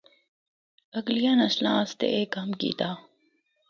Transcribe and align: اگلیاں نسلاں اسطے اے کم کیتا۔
اگلیاں 0.99 1.35
نسلاں 1.41 1.77
اسطے 1.83 2.07
اے 2.15 2.21
کم 2.33 2.47
کیتا۔ 2.59 2.89